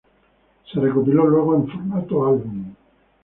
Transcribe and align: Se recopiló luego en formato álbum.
Se 0.73 0.79
recopiló 0.79 1.27
luego 1.27 1.55
en 1.57 1.67
formato 1.67 2.25
álbum. 2.25 2.73